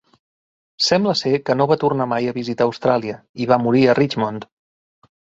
Sembla 0.85 1.13
ser 1.17 1.33
que 1.49 1.55
no 1.59 1.67
va 1.71 1.75
tornar 1.83 2.07
mai 2.13 2.29
a 2.29 2.33
visitar 2.37 2.67
Austràlia, 2.69 3.17
i 3.45 3.47
va 3.51 3.59
morir 3.65 3.83
a 3.85 3.95
Richmond. 3.99 4.49